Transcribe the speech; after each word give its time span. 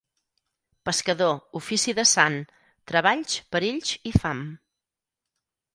Pescador, 0.89 1.33
ofici 1.59 1.93
de 1.99 2.07
sant: 2.13 2.39
treballs, 2.93 3.39
perills 3.57 3.95
i 4.13 4.19
fam. 4.21 4.43